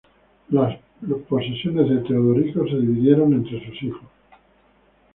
[0.49, 0.79] Las
[1.29, 4.09] posesiones de Teodorico se dividieron entre sus hijos.